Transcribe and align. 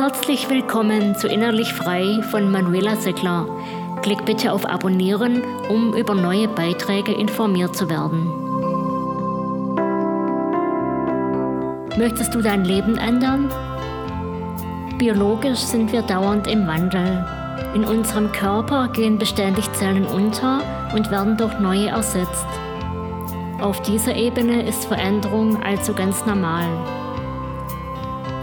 Herzlich 0.00 0.48
willkommen 0.48 1.14
zu 1.14 1.28
Innerlich 1.28 1.74
Frei 1.74 2.22
von 2.30 2.50
Manuela 2.50 2.96
Seckler. 2.96 3.46
Klick 4.00 4.24
bitte 4.24 4.50
auf 4.50 4.64
Abonnieren, 4.64 5.42
um 5.68 5.92
über 5.92 6.14
neue 6.14 6.48
Beiträge 6.48 7.12
informiert 7.12 7.76
zu 7.76 7.90
werden. 7.90 8.30
Möchtest 11.98 12.34
du 12.34 12.40
dein 12.40 12.64
Leben 12.64 12.96
ändern? 12.96 13.50
Biologisch 14.96 15.58
sind 15.58 15.92
wir 15.92 16.00
dauernd 16.00 16.46
im 16.46 16.66
Wandel. 16.66 17.22
In 17.74 17.84
unserem 17.84 18.32
Körper 18.32 18.88
gehen 18.88 19.18
beständig 19.18 19.70
Zellen 19.74 20.06
unter 20.06 20.62
und 20.94 21.10
werden 21.10 21.36
durch 21.36 21.60
neue 21.60 21.88
ersetzt. 21.88 22.46
Auf 23.60 23.82
dieser 23.82 24.16
Ebene 24.16 24.66
ist 24.66 24.86
Veränderung 24.86 25.62
also 25.62 25.92
ganz 25.92 26.24
normal. 26.24 26.64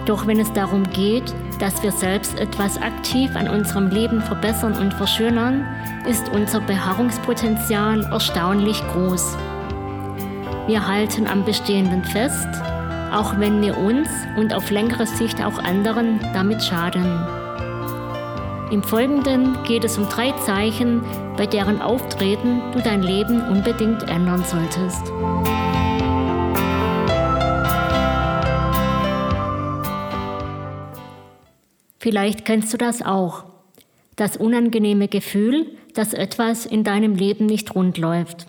Doch 0.06 0.26
wenn 0.26 0.40
es 0.40 0.54
darum 0.54 0.84
geht, 0.92 1.34
dass 1.60 1.82
wir 1.84 1.92
selbst 1.92 2.40
etwas 2.40 2.82
aktiv 2.82 3.36
an 3.36 3.48
unserem 3.48 3.88
Leben 3.88 4.22
verbessern 4.22 4.74
und 4.74 4.94
verschönern, 4.94 5.66
ist 6.08 6.30
unser 6.30 6.62
Beharrungspotenzial 6.62 8.04
erstaunlich 8.12 8.82
groß. 8.94 9.38
Wir 10.68 10.88
halten 10.88 11.28
am 11.28 11.46
Bestehenden 11.46 12.04
fest, 12.04 12.48
auch 13.12 13.40
wenn 13.40 13.62
wir 13.62 13.78
uns 13.78 14.10
und 14.38 14.54
auf 14.54 14.70
längere 14.70 15.08
Sicht 15.08 15.44
auch 15.44 15.58
anderen 15.60 16.20
damit 16.34 16.64
schaden. 16.64 17.06
Im 18.70 18.84
Folgenden 18.84 19.64
geht 19.64 19.86
es 19.86 19.98
um 19.98 20.10
drei 20.10 20.32
Zeichen, 20.46 21.02
bei 21.38 21.46
deren 21.46 21.82
Auftreten 21.82 22.62
du 22.74 22.82
dein 22.82 23.02
Leben 23.02 23.42
unbedingt 23.48 24.04
ändern 24.10 24.44
solltest. 24.44 25.12
Vielleicht 32.00 32.46
kennst 32.46 32.74
du 32.74 32.78
das 32.78 33.02
auch. 33.02 33.46
Das 34.16 34.38
unangenehme 34.38 35.08
Gefühl, 35.08 35.78
dass 35.94 36.14
etwas 36.14 36.66
in 36.66 36.84
deinem 36.84 37.16
Leben 37.16 37.46
nicht 37.46 37.76
rund 37.76 37.98
läuft. 37.98 38.48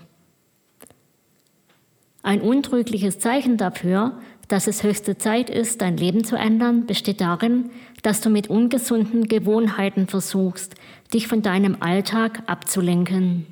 Ein 2.23 2.41
untrügliches 2.41 3.19
Zeichen 3.19 3.57
dafür, 3.57 4.19
dass 4.49 4.67
es 4.67 4.83
höchste 4.83 5.19
Zeit 5.19 5.51
ist, 5.51 5.83
dein 5.83 5.97
Leben 5.97 6.25
zu 6.25 6.37
ändern, 6.37 6.87
besteht 6.87 7.21
darin, 7.21 7.71
dass 8.03 8.21
du 8.21 8.31
mit 8.31 8.49
ungesunden 8.49 9.29
Gewohnheiten 9.29 10.09
versuchst, 10.09 10.75
dich 11.13 11.27
von 11.29 11.43
deinem 11.43 11.77
Alltag 11.81 12.43
abzulenken. 12.47 13.47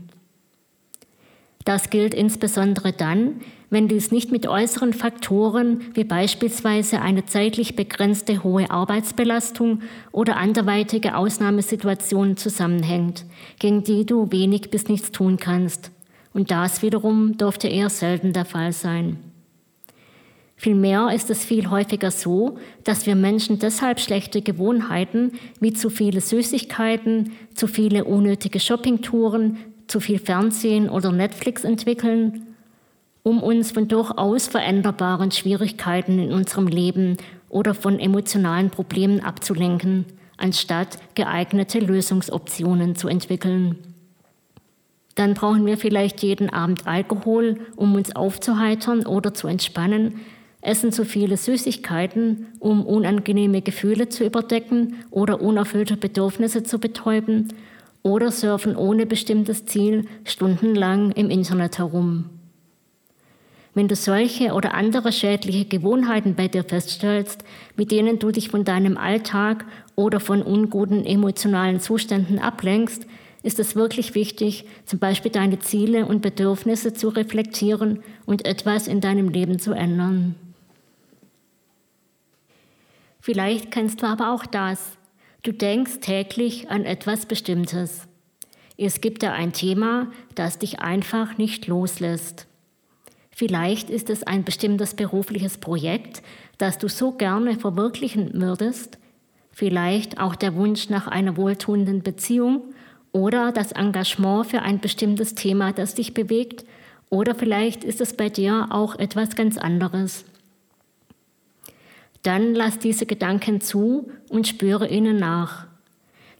Das 1.65 1.91
gilt 1.91 2.15
insbesondere 2.15 2.93
dann, 2.93 3.41
wenn 3.77 3.89
dies 3.89 4.11
nicht 4.11 4.33
mit 4.33 4.47
äußeren 4.47 4.95
Faktoren 4.95 5.83
wie 5.93 6.05
beispielsweise 6.05 7.03
eine 7.03 7.27
zeitlich 7.27 7.77
begrenzte 7.77 8.43
hohe 8.43 8.71
Arbeitsbelastung 8.71 9.83
oder 10.13 10.39
anderweitige 10.39 11.15
Ausnahmesituationen 11.15 12.39
zusammenhängt, 12.39 13.27
gegen 13.59 13.83
die 13.83 14.07
du 14.07 14.33
wenig 14.33 14.71
bis 14.71 14.89
nichts 14.89 15.13
tun 15.13 15.37
kannst. 15.37 15.91
Und 16.33 16.51
das 16.51 16.81
wiederum 16.81 17.37
dürfte 17.37 17.69
eher 17.69 17.91
selten 17.91 18.33
der 18.33 18.47
Fall 18.47 18.73
sein. 18.73 19.19
Vielmehr 20.57 21.11
ist 21.15 21.29
es 21.29 21.45
viel 21.45 21.69
häufiger 21.69 22.11
so, 22.11 22.57
dass 22.83 23.05
wir 23.05 23.15
Menschen 23.15 23.59
deshalb 23.59 24.01
schlechte 24.01 24.41
Gewohnheiten 24.41 25.33
wie 25.61 25.75
zu 25.75 25.91
viele 25.91 26.23
Süßigkeiten, 26.23 27.33
zu 27.55 27.67
viele 27.67 28.05
unnötige 28.05 28.59
Shoppingtouren, 28.59 29.59
zu 29.87 30.01
viel 30.01 30.19
Fernsehen 30.19 30.89
oder 30.89 31.13
Netflix 31.13 31.63
entwickeln 31.63 32.46
um 33.27 33.43
uns 33.43 33.73
von 33.73 33.89
durchaus 33.89 34.47
veränderbaren 34.47 35.33
Schwierigkeiten 35.33 36.21
in 36.21 36.33
unserem 36.33 36.69
Leben 36.69 37.17
oder 37.49 37.75
von 37.75 37.99
emotionalen 37.99 38.71
Problemen 38.71 39.19
abzulenken, 39.19 40.05
anstatt 40.37 40.99
geeignete 41.17 41.81
Lösungsoptionen 41.81 42.95
zu 42.95 43.09
entwickeln. 43.09 43.79
Dann 45.17 45.35
brauchen 45.35 45.67
wir 45.67 45.77
vielleicht 45.77 46.23
jeden 46.23 46.51
Abend 46.51 46.87
Alkohol, 46.87 47.59
um 47.75 47.97
uns 47.97 48.15
aufzuheitern 48.15 49.05
oder 49.07 49.35
zu 49.35 49.49
entspannen, 49.49 50.21
essen 50.61 50.93
zu 50.93 51.05
viele 51.05 51.37
Süßigkeiten, 51.37 52.47
um 52.61 52.87
unangenehme 52.87 53.61
Gefühle 53.61 54.09
zu 54.09 54.25
überdecken 54.25 54.99
oder 55.11 55.41
unerfüllte 55.43 55.97
Bedürfnisse 55.97 56.63
zu 56.63 56.79
betäuben, 56.79 57.49
oder 58.05 58.31
surfen 58.31 58.77
ohne 58.77 59.05
bestimmtes 59.05 59.67
Ziel 59.67 60.07
stundenlang 60.23 61.11
im 61.11 61.29
Internet 61.29 61.79
herum. 61.79 62.36
Wenn 63.77 63.89
du 63.89 63.95
solche 63.95 64.55
oder 64.55 64.73
andere 64.73 65.13
schädliche 65.13 65.67
Gewohnheiten 65.67 66.35
bei 66.35 66.49
dir 66.49 66.65
feststellst, 66.65 67.45
mit 67.77 67.91
denen 67.93 68.19
du 68.19 68.31
dich 68.31 68.49
von 68.49 68.65
deinem 68.65 68.97
Alltag 68.97 69.67
oder 69.97 70.19
von 70.19 70.41
unguten 70.41 71.05
emotionalen 71.05 71.79
Zuständen 71.79 72.39
ablenkst, 72.39 73.07
ist 73.43 73.59
es 73.59 73.77
wirklich 73.77 74.15
wichtig, 74.15 74.65
zum 74.87 74.99
Beispiel 74.99 75.31
deine 75.31 75.59
Ziele 75.59 76.07
und 76.07 76.23
Bedürfnisse 76.23 76.95
zu 76.95 77.11
reflektieren 77.11 78.03
und 78.25 78.47
etwas 78.47 78.89
in 78.89 79.03
deinem 79.03 79.29
Leben 79.29 79.59
zu 79.59 79.75
ändern. 79.75 80.37
Vielleicht 83.21 83.71
kennst 83.71 84.01
du 84.01 84.07
aber 84.07 84.33
auch 84.33 84.47
das. 84.47 84.97
Du 85.43 85.53
denkst 85.53 86.01
täglich 86.01 86.71
an 86.71 86.87
etwas 86.87 87.27
Bestimmtes. 87.27 88.09
Es 88.79 89.03
gibt 89.03 89.23
da 89.23 89.35
ein 89.35 89.53
Thema, 89.53 90.11
das 90.35 90.59
dich 90.59 90.81
einfach 90.81 91.37
nicht 91.37 91.67
loslässt. 91.67 92.46
Vielleicht 93.39 93.91
ist 93.91 94.09
es 94.09 94.23
ein 94.23 94.45
bestimmtes 94.45 94.95
berufliches 94.95 95.59
Projekt, 95.59 96.23
das 96.57 96.79
du 96.79 96.89
so 96.89 97.13
gerne 97.13 97.59
verwirklichen 97.59 98.31
würdest, 98.33 98.97
vielleicht 99.53 100.19
auch 100.19 100.37
der 100.37 100.55
Wunsch 100.55 100.89
nach 100.89 101.07
einer 101.07 101.37
wohltuenden 101.37 102.03
Beziehung 102.03 102.63
oder 103.13 103.53
das 103.53 103.73
Engagement 103.73 104.47
für 104.47 104.63
ein 104.63 104.81
bestimmtes 104.81 105.35
Thema, 105.35 105.75
das 105.75 105.95
dich 105.95 106.15
bewegt, 106.15 106.65
oder 107.11 107.35
vielleicht 107.35 107.85
ist 107.85 108.01
es 108.01 108.15
bei 108.15 108.31
dir 108.31 108.69
auch 108.71 108.95
etwas 108.99 109.37
ganz 109.37 109.59
anderes. 109.59 110.25
Dann 112.23 112.55
lass 112.55 112.79
diese 112.79 113.05
Gedanken 113.05 113.61
zu 113.61 114.11
und 114.31 114.49
spüre 114.49 114.89
ihnen 114.89 115.19
nach. 115.19 115.67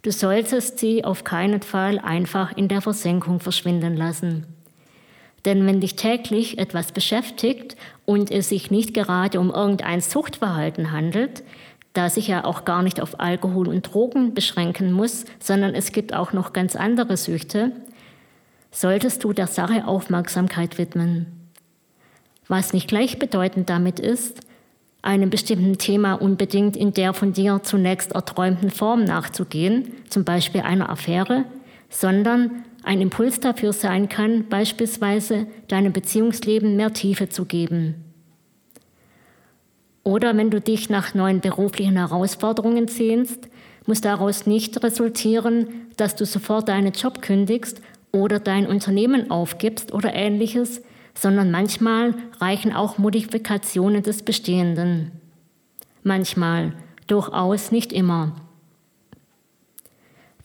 Du 0.01 0.11
solltest 0.11 0.79
sie 0.79 1.05
auf 1.05 1.25
keinen 1.25 1.61
Fall 1.61 1.99
einfach 1.99 2.57
in 2.57 2.69
der 2.69 2.81
Versenkung 2.81 3.41
verschwinden 3.41 3.99
lassen. 3.99 4.47
Denn 5.47 5.65
wenn 5.65 5.81
dich 5.81 5.95
täglich 5.97 6.59
etwas 6.59 6.93
beschäftigt 6.93 7.77
und 8.05 8.31
es 8.31 8.51
sich 8.51 8.71
nicht 8.71 8.93
gerade 8.93 9.41
um 9.41 9.51
irgendein 9.51 10.01
Suchtverhalten 10.01 10.91
handelt, 10.91 11.45
das 11.93 12.17
sich 12.17 12.27
ja 12.29 12.45
auch 12.45 12.65
gar 12.65 12.83
nicht 12.83 13.01
auf 13.01 13.21
Alkohol 13.21 13.69
und 13.69 13.83
Drogen 13.83 14.35
beschränken 14.35 14.93
muss, 14.93 15.25
sondern 15.39 15.75
es 15.75 15.93
gibt 15.93 16.13
auch 16.13 16.33
noch 16.33 16.53
ganz 16.53 16.77
andere 16.77 17.17
Süchte, 17.17 17.73
solltest 18.71 19.25
du 19.25 19.33
der 19.33 19.47
Sache 19.47 19.87
Aufmerksamkeit 19.87 20.77
widmen. 20.77 21.27
Was 22.49 22.73
nicht 22.73 22.89
gleichbedeutend 22.89 23.71
damit 23.71 24.01
ist, 24.01 24.41
einem 25.01 25.31
bestimmten 25.31 25.79
Thema 25.79 26.15
unbedingt 26.15 26.77
in 26.77 26.93
der 26.93 27.15
von 27.15 27.33
dir 27.33 27.61
zunächst 27.63 28.13
erträumten 28.13 28.71
Form 28.71 29.05
nachzugehen, 29.05 29.93
zum 30.11 30.25
Beispiel 30.25 30.63
einer 30.63 30.91
Affäre, 30.91 31.45
sondern 31.89 32.65
ein 32.83 33.01
Impuls 33.01 33.41
dafür 33.41 33.73
sein 33.73 34.09
kann, 34.09 34.49
beispielsweise 34.49 35.47
deinem 35.69 35.93
Beziehungsleben 35.93 36.77
mehr 36.77 36.93
Tiefe 36.93 37.29
zu 37.29 37.45
geben. 37.45 37.97
Oder 40.05 40.37
wenn 40.37 40.51
du 40.51 40.61
dich 40.61 40.89
nach 40.89 41.15
neuen 41.15 41.41
beruflichen 41.41 41.97
Herausforderungen 41.97 42.87
sehnst, 42.87 43.49
muss 43.87 44.01
daraus 44.01 44.47
nicht 44.47 44.83
resultieren, 44.85 45.67
dass 45.97 46.15
du 46.15 46.25
sofort 46.25 46.69
deinen 46.69 46.93
Job 46.93 47.23
kündigst 47.23 47.81
oder 48.13 48.39
dein 48.39 48.67
Unternehmen 48.67 49.31
aufgibst 49.31 49.93
oder 49.93 50.15
ähnliches, 50.15 50.83
sondern 51.15 51.51
manchmal 51.51 52.15
reichen 52.41 52.73
auch 52.73 52.99
Modifikationen 52.99 54.03
des 54.03 54.23
Bestehenden. 54.23 55.13
Manchmal, 56.03 56.73
durchaus 57.09 57.73
nicht 57.73 57.93
immer. 57.93 58.37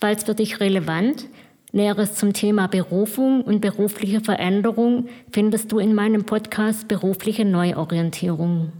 Falls 0.02 0.24
für 0.24 0.34
dich 0.34 0.58
relevant, 0.58 1.28
Näheres 1.70 2.14
zum 2.16 2.32
Thema 2.32 2.66
Berufung 2.66 3.40
und 3.40 3.60
berufliche 3.60 4.20
Veränderung 4.20 5.06
findest 5.30 5.70
du 5.70 5.78
in 5.78 5.94
meinem 5.94 6.24
Podcast 6.24 6.88
Berufliche 6.88 7.44
Neuorientierung. 7.44 8.72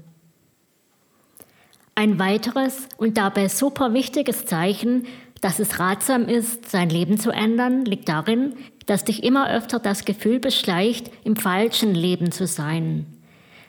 Ein 1.95 2.19
weiteres 2.19 2.89
und 2.97 3.19
dabei 3.19 3.47
super 3.47 3.95
wichtiges 3.95 4.47
Zeichen, 4.47 5.07
dass 5.41 5.61
es 5.61 5.79
ratsam 5.79 6.27
ist, 6.27 6.69
sein 6.69 6.91
Leben 6.91 7.21
zu 7.21 7.31
ändern, 7.31 7.85
liegt 7.85 8.09
darin, 8.09 8.55
dass 8.87 9.05
dich 9.05 9.23
immer 9.23 9.49
öfter 9.49 9.79
das 9.79 10.05
Gefühl 10.05 10.41
beschleicht, 10.41 11.09
im 11.23 11.37
falschen 11.37 11.95
Leben 11.95 12.33
zu 12.33 12.49
sein. 12.49 13.07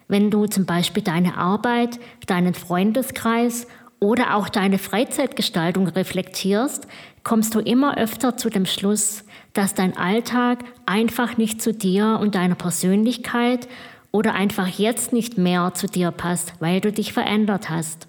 Wenn 0.07 0.31
du 0.31 0.47
zum 0.47 0.65
Beispiel 0.65 1.03
deine 1.03 1.37
Arbeit, 1.37 1.99
deinen 2.25 2.55
Freundeskreis 2.55 3.67
oder 3.99 4.35
auch 4.35 4.49
deine 4.49 4.79
Freizeitgestaltung 4.79 5.87
reflektierst, 5.87 6.87
kommst 7.23 7.55
du 7.55 7.59
immer 7.59 7.97
öfter 7.97 8.37
zu 8.37 8.49
dem 8.49 8.65
Schluss, 8.65 9.23
dass 9.53 9.73
dein 9.73 9.97
Alltag 9.97 10.63
einfach 10.85 11.37
nicht 11.37 11.61
zu 11.61 11.73
dir 11.73 12.19
und 12.21 12.35
deiner 12.35 12.55
Persönlichkeit 12.55 13.67
oder 14.11 14.33
einfach 14.33 14.67
jetzt 14.67 15.13
nicht 15.13 15.37
mehr 15.37 15.73
zu 15.73 15.87
dir 15.87 16.11
passt, 16.11 16.53
weil 16.59 16.81
du 16.81 16.91
dich 16.91 17.13
verändert 17.13 17.69
hast. 17.69 18.07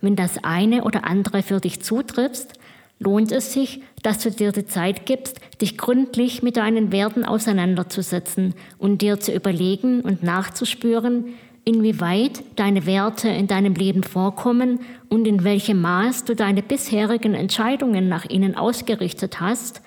Wenn 0.00 0.16
das 0.16 0.42
eine 0.44 0.84
oder 0.84 1.04
andere 1.04 1.42
für 1.42 1.60
dich 1.60 1.82
zutriffst, 1.82 2.54
lohnt 2.98 3.32
es 3.32 3.52
sich, 3.52 3.82
dass 4.02 4.18
du 4.18 4.30
dir 4.30 4.52
die 4.52 4.66
Zeit 4.66 5.06
gibst, 5.06 5.40
dich 5.60 5.76
gründlich 5.76 6.42
mit 6.42 6.56
deinen 6.56 6.92
Werten 6.92 7.24
auseinanderzusetzen 7.24 8.54
und 8.78 9.02
dir 9.02 9.20
zu 9.20 9.32
überlegen 9.32 10.00
und 10.02 10.22
nachzuspüren, 10.22 11.34
inwieweit 11.64 12.42
deine 12.56 12.86
Werte 12.86 13.28
in 13.28 13.46
deinem 13.46 13.74
Leben 13.74 14.02
vorkommen 14.02 14.80
und 15.08 15.26
in 15.26 15.44
welchem 15.44 15.80
Maß 15.80 16.24
du 16.24 16.34
deine 16.34 16.62
bisherigen 16.62 17.34
Entscheidungen 17.34 18.08
nach 18.08 18.24
ihnen 18.24 18.56
ausgerichtet 18.56 19.40
hast 19.40 19.82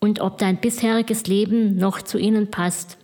und 0.00 0.20
ob 0.20 0.38
dein 0.38 0.58
bisheriges 0.58 1.26
Leben 1.26 1.76
noch 1.76 2.02
zu 2.02 2.18
ihnen 2.18 2.50
passt. 2.50 2.98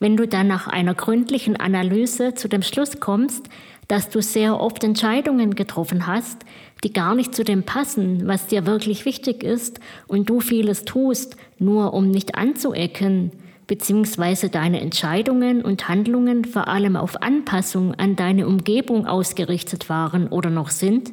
Wenn 0.00 0.16
du 0.16 0.28
dann 0.28 0.46
nach 0.46 0.68
einer 0.68 0.94
gründlichen 0.94 1.56
Analyse 1.56 2.34
zu 2.34 2.48
dem 2.48 2.62
Schluss 2.62 3.00
kommst, 3.00 3.48
dass 3.88 4.10
du 4.10 4.22
sehr 4.22 4.60
oft 4.60 4.84
Entscheidungen 4.84 5.54
getroffen 5.54 6.06
hast, 6.06 6.44
die 6.84 6.92
gar 6.92 7.14
nicht 7.14 7.34
zu 7.34 7.42
dem 7.42 7.64
passen, 7.64 8.26
was 8.28 8.46
dir 8.46 8.66
wirklich 8.66 9.04
wichtig 9.04 9.42
ist, 9.42 9.80
und 10.06 10.30
du 10.30 10.40
vieles 10.40 10.84
tust, 10.84 11.36
nur 11.58 11.94
um 11.94 12.10
nicht 12.10 12.36
anzuecken, 12.36 13.32
beziehungsweise 13.68 14.48
deine 14.48 14.80
Entscheidungen 14.80 15.62
und 15.62 15.88
Handlungen 15.88 16.44
vor 16.44 16.66
allem 16.66 16.96
auf 16.96 17.22
Anpassung 17.22 17.94
an 17.94 18.16
deine 18.16 18.48
Umgebung 18.48 19.06
ausgerichtet 19.06 19.88
waren 19.88 20.26
oder 20.26 20.50
noch 20.50 20.70
sind, 20.70 21.12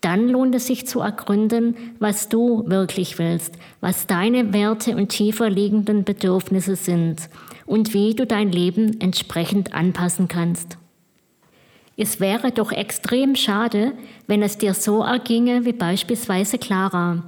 dann 0.00 0.28
lohnt 0.28 0.54
es 0.54 0.66
sich 0.66 0.86
zu 0.86 1.00
ergründen, 1.00 1.76
was 1.98 2.30
du 2.30 2.64
wirklich 2.66 3.18
willst, 3.18 3.56
was 3.80 4.06
deine 4.06 4.54
Werte 4.54 4.96
und 4.96 5.08
tiefer 5.08 5.50
liegenden 5.50 6.04
Bedürfnisse 6.04 6.76
sind 6.76 7.28
und 7.66 7.92
wie 7.92 8.14
du 8.14 8.26
dein 8.26 8.50
Leben 8.50 8.98
entsprechend 9.00 9.74
anpassen 9.74 10.28
kannst. 10.28 10.78
Es 11.98 12.18
wäre 12.18 12.50
doch 12.50 12.72
extrem 12.72 13.34
schade, 13.34 13.92
wenn 14.26 14.42
es 14.42 14.56
dir 14.56 14.72
so 14.72 15.02
erginge 15.02 15.66
wie 15.66 15.74
beispielsweise 15.74 16.56
Clara, 16.56 17.24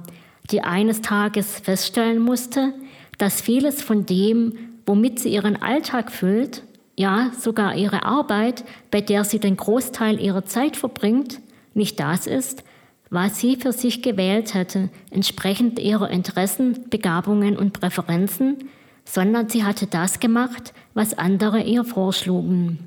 die 0.49 0.61
eines 0.61 1.01
Tages 1.01 1.59
feststellen 1.59 2.19
musste, 2.19 2.73
dass 3.17 3.41
vieles 3.41 3.81
von 3.81 4.05
dem, 4.05 4.53
womit 4.85 5.19
sie 5.19 5.33
ihren 5.33 5.61
Alltag 5.61 6.11
füllt, 6.11 6.63
ja 6.97 7.31
sogar 7.37 7.75
ihre 7.75 8.03
Arbeit, 8.03 8.63
bei 8.91 9.01
der 9.01 9.23
sie 9.23 9.39
den 9.39 9.57
Großteil 9.57 10.19
ihrer 10.19 10.45
Zeit 10.45 10.77
verbringt, 10.77 11.39
nicht 11.73 11.99
das 11.99 12.27
ist, 12.27 12.63
was 13.09 13.39
sie 13.39 13.55
für 13.55 13.71
sich 13.71 14.01
gewählt 14.01 14.53
hätte, 14.53 14.89
entsprechend 15.11 15.79
ihrer 15.79 16.09
Interessen, 16.09 16.89
Begabungen 16.89 17.57
und 17.57 17.73
Präferenzen, 17.73 18.69
sondern 19.05 19.49
sie 19.49 19.63
hatte 19.63 19.87
das 19.87 20.19
gemacht, 20.19 20.73
was 20.93 21.17
andere 21.17 21.61
ihr 21.61 21.83
vorschlugen. 21.83 22.79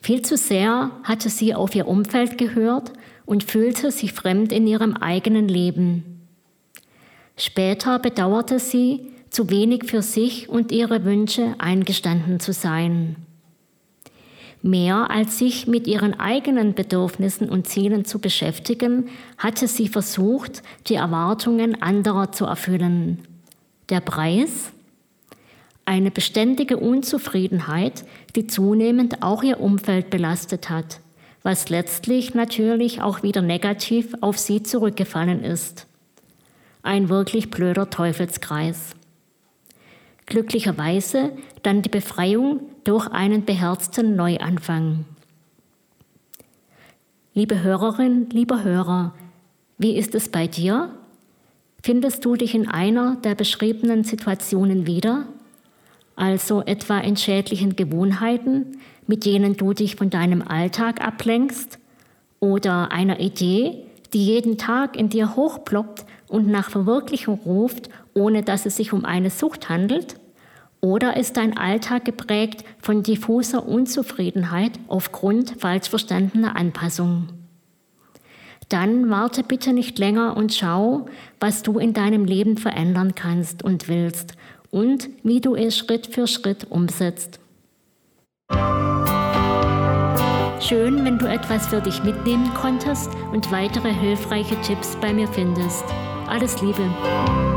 Viel 0.00 0.22
zu 0.22 0.36
sehr 0.36 0.92
hatte 1.02 1.28
sie 1.28 1.54
auf 1.54 1.74
ihr 1.74 1.88
Umfeld 1.88 2.38
gehört 2.38 2.92
und 3.26 3.44
fühlte 3.44 3.90
sich 3.90 4.12
fremd 4.12 4.52
in 4.52 4.66
ihrem 4.66 4.94
eigenen 4.96 5.48
Leben. 5.48 6.17
Später 7.38 8.00
bedauerte 8.00 8.58
sie, 8.58 9.12
zu 9.30 9.48
wenig 9.48 9.84
für 9.84 10.02
sich 10.02 10.48
und 10.48 10.72
ihre 10.72 11.04
Wünsche 11.04 11.54
eingestanden 11.58 12.40
zu 12.40 12.52
sein. 12.52 13.16
Mehr 14.60 15.08
als 15.10 15.38
sich 15.38 15.68
mit 15.68 15.86
ihren 15.86 16.18
eigenen 16.18 16.74
Bedürfnissen 16.74 17.48
und 17.48 17.68
Zielen 17.68 18.04
zu 18.04 18.18
beschäftigen, 18.18 19.08
hatte 19.36 19.68
sie 19.68 19.86
versucht, 19.86 20.64
die 20.88 20.96
Erwartungen 20.96 21.80
anderer 21.80 22.32
zu 22.32 22.44
erfüllen. 22.44 23.20
Der 23.88 24.00
Preis? 24.00 24.72
Eine 25.84 26.10
beständige 26.10 26.76
Unzufriedenheit, 26.76 28.04
die 28.34 28.48
zunehmend 28.48 29.22
auch 29.22 29.44
ihr 29.44 29.60
Umfeld 29.60 30.10
belastet 30.10 30.70
hat, 30.70 31.00
was 31.44 31.68
letztlich 31.68 32.34
natürlich 32.34 33.00
auch 33.00 33.22
wieder 33.22 33.42
negativ 33.42 34.12
auf 34.20 34.38
sie 34.38 34.64
zurückgefallen 34.64 35.44
ist. 35.44 35.86
Ein 36.88 37.10
wirklich 37.10 37.50
blöder 37.50 37.90
Teufelskreis. 37.90 38.94
Glücklicherweise 40.24 41.32
dann 41.62 41.82
die 41.82 41.90
Befreiung 41.90 42.60
durch 42.84 43.08
einen 43.08 43.44
beherzten 43.44 44.16
Neuanfang. 44.16 45.04
Liebe 47.34 47.62
Hörerin, 47.62 48.30
lieber 48.30 48.64
Hörer, 48.64 49.12
wie 49.76 49.98
ist 49.98 50.14
es 50.14 50.30
bei 50.30 50.46
dir? 50.46 50.88
Findest 51.82 52.24
du 52.24 52.36
dich 52.36 52.54
in 52.54 52.66
einer 52.66 53.16
der 53.16 53.34
beschriebenen 53.34 54.02
Situationen 54.02 54.86
wieder? 54.86 55.26
Also 56.16 56.62
etwa 56.62 57.00
in 57.00 57.18
schädlichen 57.18 57.76
Gewohnheiten, 57.76 58.78
mit 59.06 59.26
denen 59.26 59.58
du 59.58 59.74
dich 59.74 59.96
von 59.96 60.08
deinem 60.08 60.40
Alltag 60.40 61.06
ablenkst? 61.06 61.78
Oder 62.40 62.92
einer 62.92 63.20
Idee, 63.20 63.84
die 64.14 64.24
jeden 64.24 64.56
Tag 64.56 64.96
in 64.96 65.10
dir 65.10 65.36
hochploppt 65.36 66.06
und 66.28 66.48
nach 66.48 66.70
Verwirklichung 66.70 67.40
ruft, 67.44 67.88
ohne 68.14 68.42
dass 68.42 68.66
es 68.66 68.76
sich 68.76 68.92
um 68.92 69.04
eine 69.04 69.30
Sucht 69.30 69.68
handelt? 69.68 70.16
Oder 70.80 71.16
ist 71.16 71.36
dein 71.36 71.56
Alltag 71.56 72.04
geprägt 72.04 72.64
von 72.80 73.02
diffuser 73.02 73.66
Unzufriedenheit 73.66 74.72
aufgrund 74.86 75.54
falsch 75.58 75.88
verstandener 75.88 76.56
Anpassung? 76.56 77.28
Dann 78.68 79.08
warte 79.08 79.42
bitte 79.42 79.72
nicht 79.72 79.98
länger 79.98 80.36
und 80.36 80.54
schau, 80.54 81.06
was 81.40 81.62
du 81.62 81.78
in 81.78 81.94
deinem 81.94 82.26
Leben 82.26 82.58
verändern 82.58 83.14
kannst 83.14 83.64
und 83.64 83.88
willst 83.88 84.34
und 84.70 85.08
wie 85.22 85.40
du 85.40 85.56
es 85.56 85.76
Schritt 85.76 86.06
für 86.06 86.26
Schritt 86.26 86.70
umsetzt. 86.70 87.40
Schön, 90.60 91.04
wenn 91.04 91.18
du 91.18 91.26
etwas 91.26 91.68
für 91.68 91.80
dich 91.80 92.04
mitnehmen 92.04 92.52
konntest 92.54 93.10
und 93.32 93.50
weitere 93.50 93.92
hilfreiche 93.92 94.60
Tipps 94.60 94.96
bei 95.00 95.14
mir 95.14 95.28
findest. 95.28 95.84
Alles 96.28 96.60
Liebe! 96.60 97.47